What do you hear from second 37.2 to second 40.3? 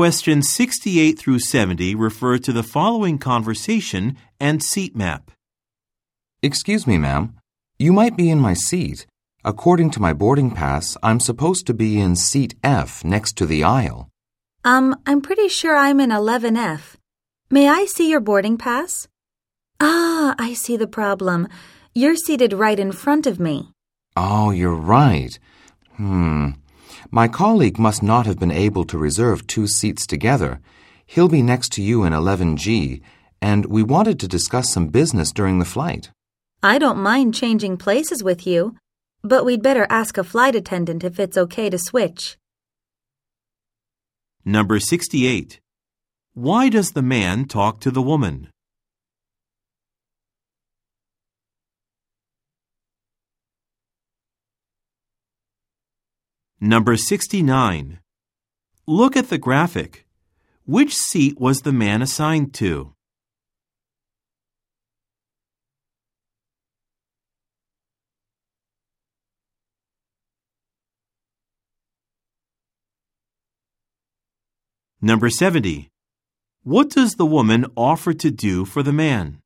changing places with you, but we'd better ask a